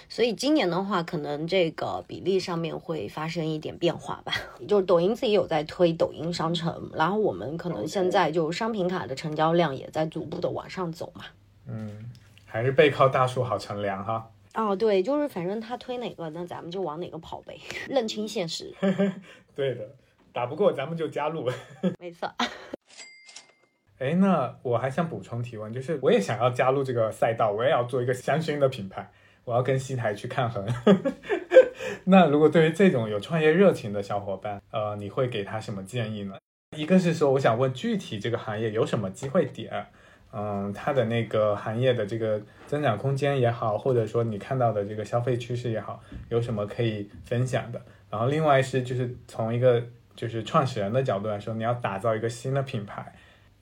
[0.08, 4.32] 所以今年的话，可能这个比例上面会发生一点变化吧。
[4.68, 11.24] 就是抖音自己有在推抖音商城，然后我们可能现在就商品卡的成交量也在逐步的往上走嘛。
[11.66, 12.10] 嗯，
[12.44, 14.30] 还是背靠大树好乘凉哈。
[14.54, 18.72] 哦，对，就是反正他推哪个，那咱们就往哪个跑呗， 认清现实。
[19.56, 19.88] 对的，
[20.32, 21.50] 打不过咱们就加入。
[21.98, 22.32] 没错。
[23.98, 29.10] 哎，那我还想补充提问，就是我也想要加入这个赛道，我也要做一个香薰的品牌。
[29.44, 30.66] 我要跟西台去抗衡。
[32.04, 36.36] 那如果对于这种有创业热情的小伙伴，呃，你会给他什么建议呢？
[36.76, 39.86] 一个是说，我想问具体这个行业有什么机会点，
[40.32, 47.80] 嗯，它的那个行业的这个增长空间也好，或者说你看到的这个消费趋势也好，有什么可以分享的？
[48.10, 49.82] 然后另外是就是从一个
[50.16, 53.14] 就是创始人的角度来说，你要打造一个新的品牌。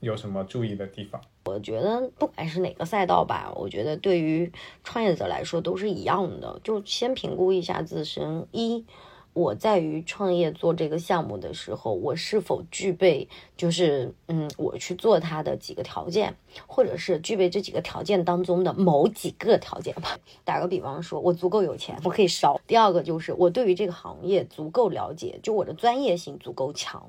[0.02, 1.20] 有什么注意的地方？
[1.44, 4.50] 我觉得不管是哪个赛道吧，我觉得对于
[4.82, 8.44] 创业者来说都是一样的，就先评估一下自身。
[8.50, 8.84] 一，
[9.32, 16.34] 我在于创业做这个项目的时候，我是否具备，就是嗯，我去做它的几个条件，
[16.66, 20.18] 或者是具备这几个条件当中的某几个条件吧。
[20.44, 22.60] 打个比方说，我足够有钱，我可以烧。
[22.66, 27.08] 第二个就是我对于这个行业足够了解，就我的专业性足够强，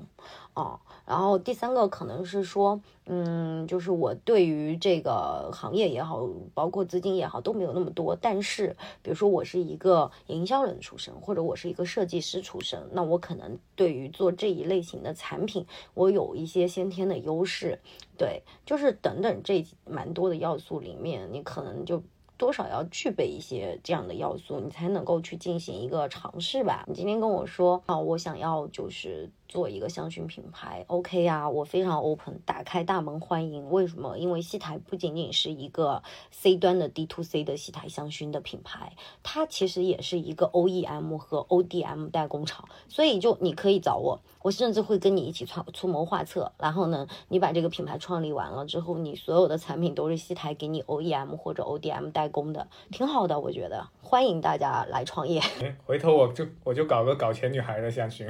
[0.52, 0.78] 啊。
[1.06, 8.16] 然后第三个可能是说，嗯，就是我对于这个行业也好，包括资金也好，都没有那么多。
[8.16, 17.78] 但是，比如说我是一个营销人出身，或者我是一个设计师出身，那我可能对于做这一类型的产品，我有一些先天的优势。
[18.16, 22.02] 对，就是等等这蛮多的要素里面，你可能就。
[22.36, 26.84] 多少要具备一些这样的要素，你才能够去进行一个尝试吧。
[26.88, 33.70] 你今天跟我说啊，我想要就是做一个香薰品牌，OK 啊，我非常 open，打开大门欢迎。
[33.70, 34.18] 为什么？
[34.18, 44.20] 因为西台不仅仅是一个 C 端的 D to C 的西台香薰的品牌，它其实也是一个 OEM 和 ODM 代工厂，所以就你可以找我。
[44.42, 55.40] 我甚至会跟你一起创出谋划策，然后呢，你把这个品牌创立完了之后，你所有的产品都是西台给你 OEM 或者 ODM 代工的，挺好的，我觉得欢迎大家来创业。
[55.86, 58.28] 回头我就我就搞个搞钱女孩的香薰，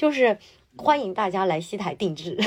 [0.00, 0.38] 就是
[0.78, 2.38] 欢迎大家来西台定制。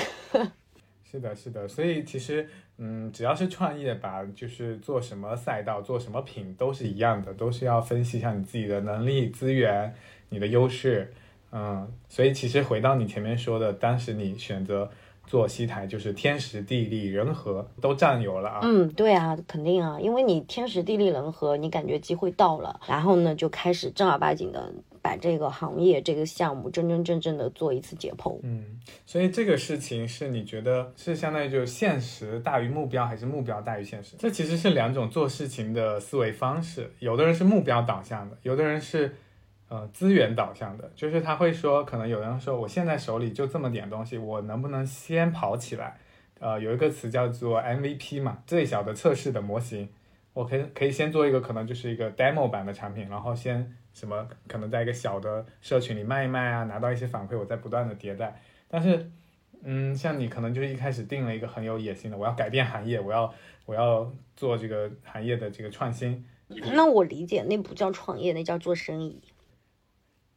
[1.05, 9.93] 是的，是的，所以其实嗯，只要是创业吧，就是做什么赛道、做什么品都是一样的，都是要分析一下你自己的能力、资源、
[10.29, 11.13] 你的优势。
[11.51, 14.89] 嗯，所以其实回到你前面说的，当时你选择
[15.27, 18.61] 做西台，就是天时地利人和都占有了啊。
[18.63, 28.39] 嗯，对啊，肯定啊，因为你天时地利人和，你感觉机会到了，然后呢就开始正儿八经的把这个行业、这个项目真真正正的做一次解剖。
[28.41, 34.15] 嗯，所以这个事情是你觉得是相当于就是现实大于目标，还是目标大于现实？
[34.17, 39.13] 这其实是两种做事情的思维方式，有的人是目标导向的，有的人是。
[39.69, 45.97] 呃资源导向的，就是他会说，可能有人说我现在手里就这么点东西，我能不能先跑起来？
[46.39, 49.89] 呃，有一个词叫做 MVP 嘛，最小的测试的模型，
[50.33, 58.41] 我可以可以先做一个可能就是一个 demo 版的产品，然后先什么可能在一个小的社群里卖一卖啊，拿到一些反馈，我再不断的迭代。
[58.67, 59.09] 但是，
[59.61, 63.33] 嗯，像你可能就是一开始定了一个很有野心的，我要改变行业，我要
[63.65, 66.25] 我要做这个行业的这个创新。
[66.47, 69.21] 那我理解，那不叫创业，那叫做生意。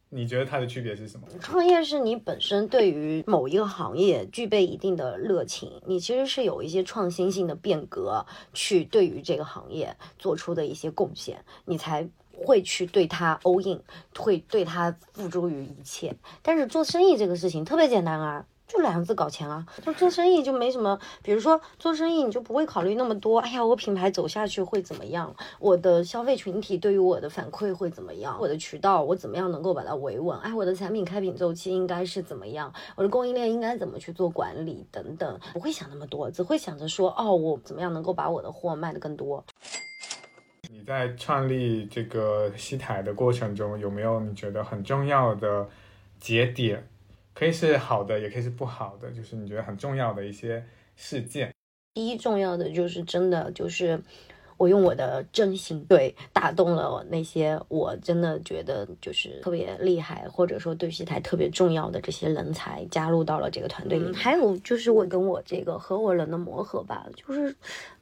[0.09, 1.27] 你觉得它的区别是什么？
[1.41, 12.07] 创业是你本身对于某一个行业具备一定的热情，你其实是有一些创新性的变革，去对于这个行业做出的一些贡献，你才
[12.37, 13.81] 会去对它 all in，
[14.15, 16.15] 会对它付诸于一切。
[16.41, 18.45] 但是做生意这个事情特别简单啊。
[18.67, 19.65] 就两个字搞钱啊！
[19.81, 23.39] 就做生意就没什么，比如说做生意你就不会考虑那么多。
[23.39, 25.33] 哎呀，我品牌走下去会怎么样？
[25.57, 28.37] 我的消费群体对于我的反馈会怎么样？
[28.41, 30.37] 我的渠道我怎么样能够把它维稳？
[30.39, 32.73] 哎，我的产品开品周期应该是怎么样？
[32.97, 35.39] 我的供应链应该怎么去做管理等等？
[35.53, 39.45] 不会想那么多，只会想着说哦，我怎么样能够把我的货卖得更多？
[40.87, 45.67] 在创立这个西台的过程中，有没有你觉得很重要的
[46.17, 46.87] 节点？
[47.33, 50.63] 可以是好的，也可以是不好的，就是你觉得很重要的一些
[50.95, 51.53] 事件。
[51.93, 54.01] 第一重要的就是真的就是。
[54.57, 64.13] 我用我的真心对打动了那些我真的觉得就是特别厉害，或者说对戏台特别重要的这些人才加入到了这个团队里。
[64.13, 67.55] 还有就是我跟我这个合伙人的磨合吧，就是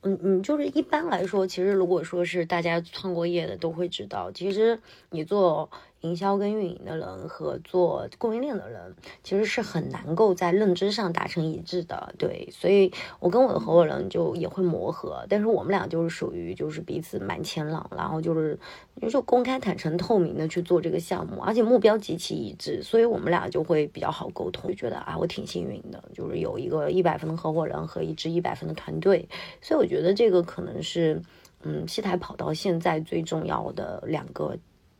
[0.03, 4.79] 嗯嗯，就是一般来说，其实如果说是大家创过业的都会知道，其实
[5.09, 5.69] 你做。
[6.05, 12.13] 营销跟运营的人和做供应链的人，其实是很难够在认知上达成一致的。
[12.17, 18.57] 对，所以我跟我的合伙人就也会磨合，但是我们俩就是属于就是彼此蛮谦让，然后就是
[19.01, 24.69] 就是公开、坦诚、透明的去做这个项目，而且目标极其一致，所以我们俩就会比较好沟通。
[24.69, 29.27] 就觉得啊，我挺幸运的，就是有一个一百分的合伙人和一支一百分的团队，
[29.61, 31.21] 所以我觉得这个可能是
[31.63, 34.55] 嗯，西台跑到现在最重要的两个。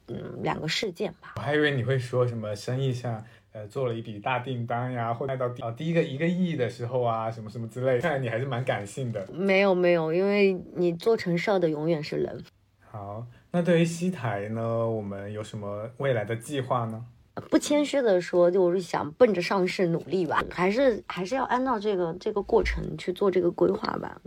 [0.08, 1.34] 嗯，两个事件吧。
[1.38, 8.00] 我还以为你会说什么生意上，呃，做了一笔大订单呀，或卖到第第一个一个亿的时候啊，什么什么之类。
[8.00, 9.26] 看来你还是蛮感性的。
[9.32, 12.44] 没有没有，因为你做成事儿的永远是人。
[12.92, 17.06] 好，那对于西台呢，我们有什么未来的计划呢？
[17.50, 24.22] 不谦虚的说，就是想奔着上市努力吧，还是还是要按照这个这个过程去做这个规划吧。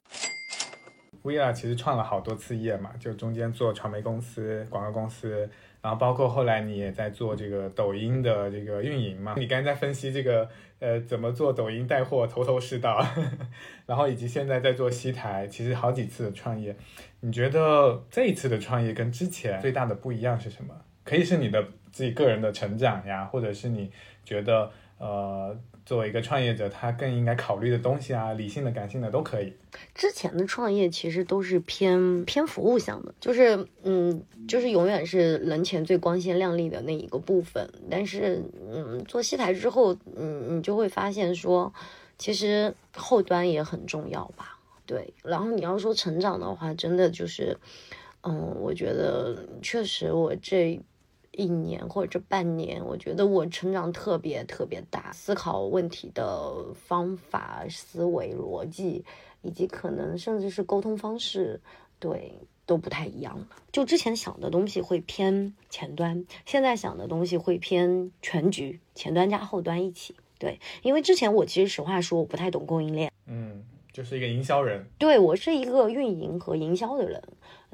[1.22, 5.48] 薇娅其实创了好多次业嘛，就中间做传媒公司、广告公司。
[5.80, 9.34] 然后包括后来你也在做这个抖音的这个运营嘛？
[9.36, 10.48] 你刚才在分析这个
[10.80, 13.04] 呃怎么做抖音带货，头头是道。
[13.86, 16.74] 然后以及现在在做西台，其实好几次的创业，
[17.20, 20.74] 你觉得这一次的创业跟之前最大的不一样是什么？
[21.04, 21.62] 可以是你的
[21.92, 23.90] 自己个人的成长呀，或者是你
[24.24, 25.58] 觉得呃。
[25.88, 29.50] 作为一个创业者，他更应该考虑的东西啊，理性的、感性的都可以。
[29.94, 37.66] 之前的创业其实都是偏偏服务向的，就是嗯，就是永远是人前最光鲜亮丽的那一个部分。
[37.90, 41.72] 但是嗯，做西台之后，嗯，你就会发现说，
[42.18, 44.58] 其实后端也很重要吧？
[44.84, 45.14] 对。
[45.24, 47.56] 然后你要说成长的话，真的就是，
[48.20, 50.78] 嗯，我觉得确实我这。
[51.38, 59.04] 一年或者这半年，我觉得我成长特别特别大，思考问题的方法、思维逻辑，
[59.42, 61.60] 以及可能甚至是沟通方式，
[62.00, 62.34] 对
[62.66, 63.46] 都不太一样了。
[63.70, 70.16] 就之前想的东西会偏前端，现在想的东西会偏全局，前端加后端一起。
[70.40, 73.62] 对，因为之前我其实实话说，我不太懂供应链，嗯，
[73.92, 77.22] 就是一个营销人，对我是一个运营和营销的人。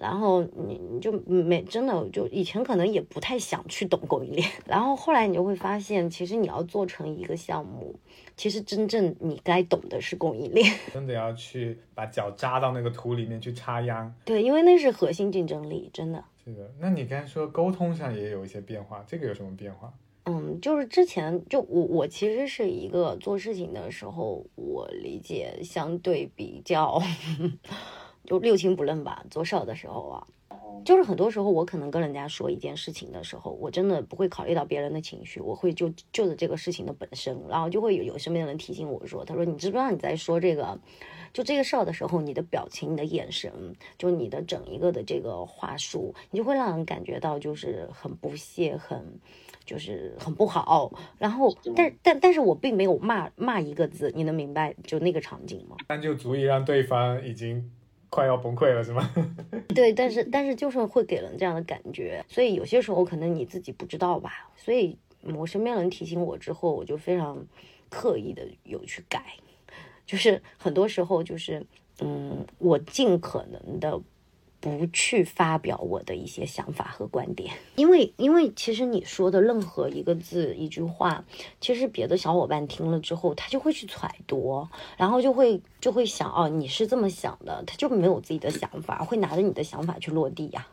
[0.04, 7.98] 然后你你就没真的就以前可能也不太想去懂供应链， 然后后来你就会发现，其实你要做成一个项目，
[8.36, 14.14] 其实真正你该懂的是供应链， 真的要去把脚扎到那个土里面去插秧。
[14.26, 16.70] 对，因为那是核心竞争力，真的是的。
[16.78, 19.90] 那你刚才说沟通上也有一些变化，这个有什么变化？
[20.26, 27.00] 嗯，就是之前就我我其实是一个做事情的时候，我理解相对比较。
[28.24, 30.26] 就六亲不认吧，做事儿的时候啊，
[30.84, 40.78] 就是很多时候我可能跟人家说一件事情的时候，我真的不会考虑到别人的情绪，我会就就着这个事情的本身，然后就会有有身边的人提醒我说，他说你知不知道你在说这个，
[41.32, 43.52] 就这个事儿的时候，你的表情、你的眼神，
[43.98, 49.20] 就你的整一个的这个话术，你就会让人感觉到就是很不屑，很
[49.64, 50.92] 就是很不好。
[51.18, 55.76] 然后，但但但是我并没有骂骂一个字，你能明白就那个场景吗？
[55.86, 57.70] 但就足以让对方已经。
[58.14, 59.10] 快要崩溃了，是吗？
[59.74, 64.48] 对，但是但是就是会给人这样的感觉，所以有些时候可能你自己不知道吧。
[64.56, 64.96] 所以
[65.36, 67.44] 我身边人提醒我之后，我就非常
[67.88, 69.24] 刻意的有去改，
[70.06, 71.66] 就是很多时候就是
[72.00, 74.00] 嗯，我尽可能的。
[74.64, 81.22] 不去发表我的一些想法和观点，因为因为其实你说的任何一个字一句话，
[81.60, 90.66] 其实别的小伙伴听了之后，他就会去揣度，然后就会就会想哦，你是这么想的，他就没有自己的想法，会拿着你的想法去落地呀。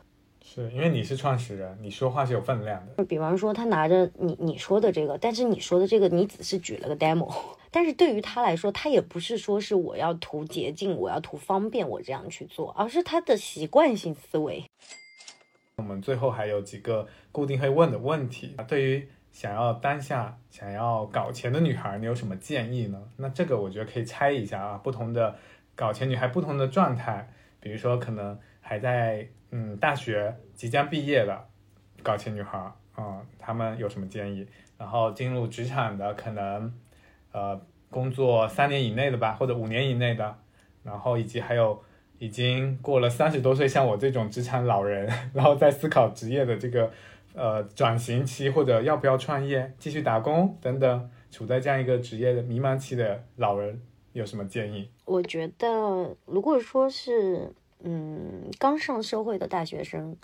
[0.54, 3.02] 是因为你是创始人，你说话是有分量的。
[3.06, 7.32] 比方说，他拿着你你说的这个，但是你说的这个，你只是举了个 demo。
[7.72, 14.62] 但是对于他来说，他也不是说是我要图捷径，我要图方便，我这样去做，而是他的习惯性思维。
[15.76, 23.02] 我们最后还有几个固定会问的问题啊，对于想要当下想要搞钱的女孩，你有什么建议呢？
[23.16, 25.34] 那这个我觉得可以猜一下啊，不同的
[25.74, 31.46] 搞钱女孩不同的状态，比如说可能还在嗯大学即将毕业的
[32.02, 34.44] 搞钱女孩，嗯，她们有什么建议？
[34.76, 36.74] 然后进入职场的可能。
[37.34, 40.36] 呃，工作三年以内的吧，或者五年以内的，
[40.82, 41.82] 然后以及还有
[42.18, 46.92] 已经过了三十多岁，像我这种职场老人，然后在思考职业的这个
[47.32, 53.80] 呃转型期，或者要不要创业、继续打工等等，处在这样一个职业的迷茫期的老人，
[54.12, 54.90] 有什么建议？
[55.06, 57.50] 我觉得，如果说是
[57.82, 60.16] 嗯刚上社会的大学生，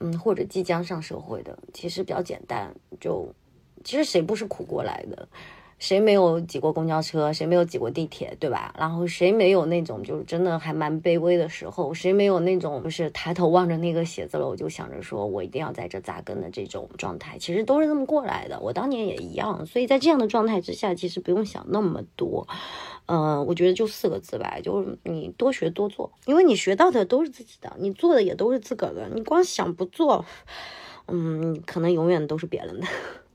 [0.00, 3.34] 嗯或者即将上社会的，其实比较简单，就
[3.84, 5.28] 其实谁不是苦过来的？
[5.78, 7.32] 谁没有挤过公交车？
[7.32, 8.74] 谁没有挤过地铁，对吧？
[8.76, 11.94] 然后谁没有那种就是真的还蛮卑微的时候？
[11.94, 17.38] 谁没有那种就是抬头望着那个写字楼就想着说我一定要在这扎根的这种状态？
[17.38, 18.58] 其实都是这么过来的。
[18.58, 19.64] 我当年也一样。
[19.66, 22.48] 所以在这样的状态之下，其实不用想那么多。
[23.08, 29.08] 嗯，我觉得就四个字吧，就是你多学多做，因为你学到的都是自己的，你做的也都是自个儿的。
[29.14, 30.24] 你光想不做，
[31.08, 32.86] 嗯，可能永远都是别人的。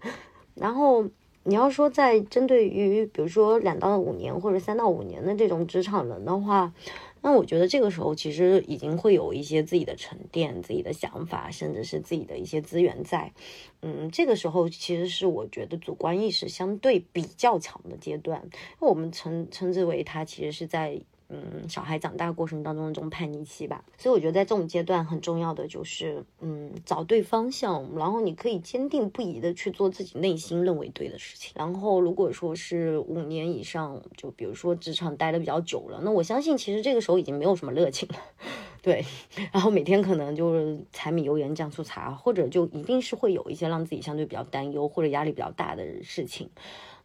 [0.55, 1.05] 然后。
[1.45, 6.71] 你要说在针对于，比如说两到五年或者三到五年的这种职场人的话，
[7.23, 13.33] 那我觉得这个时候其实已经会有一些自己的沉淀、自己的想法，甚至是自己的一些资源在。
[13.81, 18.47] 嗯，这个时候其实是我觉得主观意识相对比较强的阶段，
[18.79, 21.01] 我们称称之为它其实是在。
[21.33, 31.51] 嗯，小孩长大过程当中的这种叛逆期吧，所以我觉得在这种阶段很重要的就是，嗯，找对方向，然后你可以坚定不移的去做自己内心认为对的事情。
[31.55, 38.15] 然后如果说是五年以上，就比如说职场待的比较久了，那我相信其实这个时候已经没有什么热情了，
[38.83, 39.03] 对。
[39.51, 46.49] 然后每天可能就是柴米油盐酱醋茶，或者就一定是会有一些让自己相对比较担忧或者压力比较大的事情。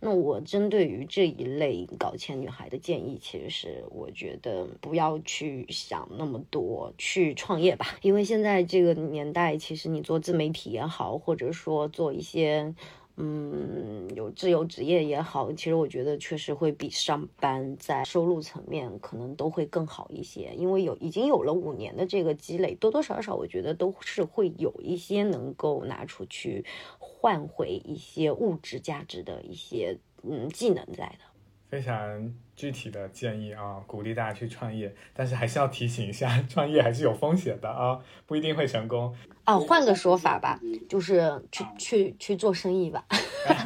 [0.00, 7.98] 那我针对于这一类搞钱女孩的建议，其实是我觉得不要去想那么多，去创业吧。
[8.02, 12.74] 因为现在这个年代，其实你做自媒体也好，或者说做一些。
[13.20, 26.64] 嗯，有自由职业也好，其实我觉得确实会比上班在收入层面可能都会更好一些，因为有已经有了五年的这个积累，多多少少我觉得都是会有一些能够拿出去
[27.00, 31.24] 换回一些物质价值的一些嗯技能在的。
[31.68, 37.96] 非常具体的建议啊，鼓励大家去创业，但是还是要提醒一下， 创业还是有风险的啊，
[38.26, 39.14] 不一定会成功。
[39.46, 43.04] 哦，换个说法吧，就是去去去做生意吧。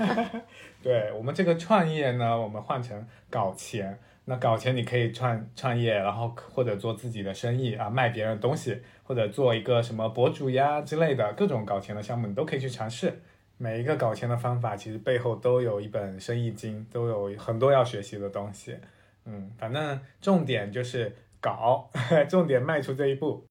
[0.83, 3.99] 对我们这个创业呢，我们换成搞钱。
[4.27, 13.23] 那搞钱你可以创创业，然后或者做自己的生意啊，卖别人东西，或者做一个什么博主呀之类的，各种搞钱的项目你都可以去尝试。
[13.63, 18.77] 每一个搞钱的方法，其实背后都有一本生意经，都有很多要学习的东西。
[19.25, 21.89] 嗯，反正重点就是搞，
[22.29, 23.47] 重点迈出这一步。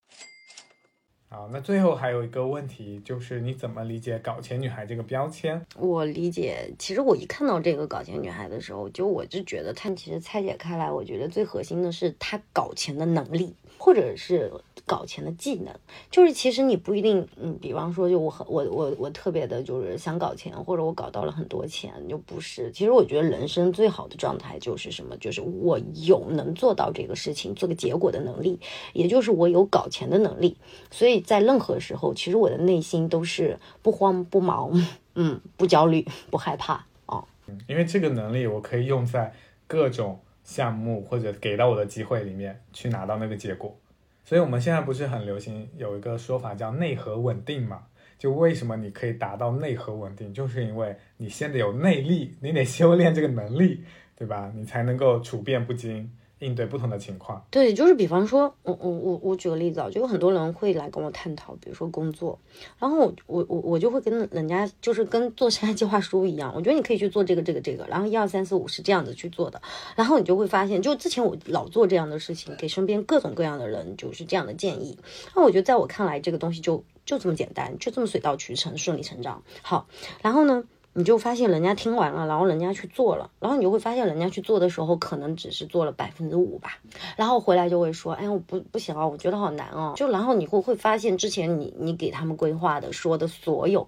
[1.30, 5.66] 好，那最后还有一个问题，就是你怎么理解“搞钱女孩”这个标签？
[5.78, 14.52] 我理解，其实我一看到这个“搞钱女孩”的时候，就我就觉得她其实拆解开来，我觉得最核心的是她搞钱的能力，或者是。
[14.84, 15.74] 搞钱的技能，
[16.10, 22.70] 就是其实你不一定，嗯，比方说，就我很我我我特别的，就是想搞钱，或者我搞到了很多钱，就不是。
[22.74, 25.16] 其实我觉得人生最好的状态就是什么？
[25.18, 28.60] 就是我有能做到这个事情、做个结果的能力，
[28.92, 30.58] 也就是我有搞钱的能力。
[30.90, 34.74] 所以在任何时候，其实我的内心都是不慌不忙，
[35.16, 37.24] 嗯，不焦虑，不害怕啊。
[37.68, 39.34] 因为这个能力我可以用在
[39.68, 43.78] 各种项目或者给到我的机会里面去拿到那个结果。
[44.24, 47.84] 所以我们现在不是很流行有一个说法叫内核稳定嘛？
[48.18, 53.84] 就为什么你可以达到内核稳定，就是因为你先得有内力，你得修炼这个能力，
[54.16, 54.52] 对吧？
[54.56, 56.10] 你才能够处变不惊，
[56.42, 57.44] 应对不同的情况。
[57.50, 62.38] 对，就是比方说，我我我我举个例子啊，就有很多人会来跟我探讨，比如说工作，
[62.80, 69.62] 然后我我我我就会跟人家就是跟做生涯计划书一样，我觉得你可以去做这个这个这个，然后一二三四五是这样子去做的，
[69.96, 74.98] 然后你就会发现，就之前我老做这样的事情，给身边各种各样的人就是这样的建议，
[75.36, 79.44] 那我觉得在我看来，这个东西就就这么简单，就这么水到渠成，顺理成章。
[79.62, 79.88] 好，
[80.22, 80.64] 然后呢？
[80.94, 86.80] 你就发现人家听完了，然后人家去做了，然后你就会发现人家去做的时候，可能只是做了百分之五吧，
[87.16, 89.94] 然后回来就会说，哎，我不不行啊，我觉得好难哦。
[89.96, 93.88] 就然后你会会发现之前你你给他们规划的说的所有，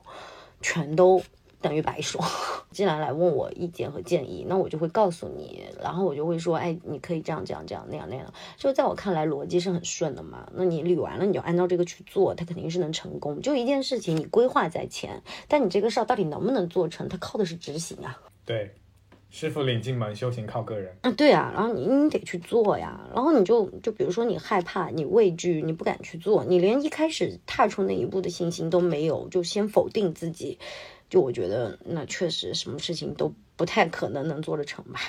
[0.61, 1.21] 全都。
[1.63, 2.21] 等于白说。
[2.69, 8.31] 既然来问我意见和建议，那我就会告诉你，然后我就会说，哎，你可以这样这样这样那样那样。
[8.57, 10.47] 就在我看来，逻辑是很顺的嘛。
[10.53, 13.41] 那你捋完了，你就按照这个去做，它肯定是能成功。
[13.41, 18.19] 就一件事情，你规划在前，但你这个事儿到底能不能做成，它靠的是执行啊。
[18.43, 18.71] 对，
[19.29, 20.97] 师傅领进门，修行靠个人。
[21.01, 23.07] 嗯，对啊，然后你你得去做呀。
[23.13, 30.57] 然后你就就比如说你害怕，你畏惧，你不敢去做，你连一开始踏出那一步的信心都没有，就先否定自己。
[31.13, 34.99] 就我觉得，那确实什么事情都不太可能能做得成吧。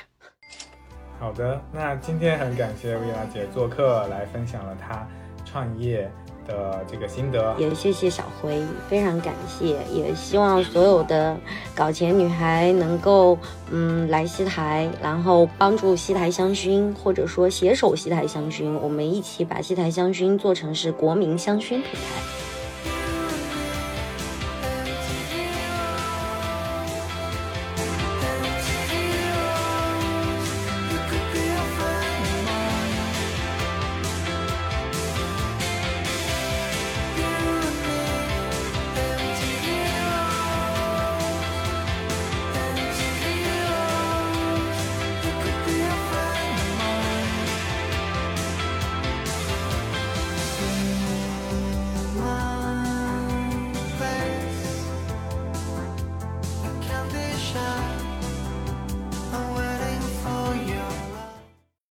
[1.19, 5.09] 好的，那今天很感谢薇拉姐做客来分享了她
[5.47, 6.11] 创业
[6.47, 11.35] 的这个心得，也谢谢小辉，非常感谢，也希望所有的
[11.75, 13.39] 搞钱女孩能够
[13.71, 22.34] 嗯来西台，然后帮助西台香薰，或者说携手西台香薰，我们一起把西台香薰做成是国民香薰品牌。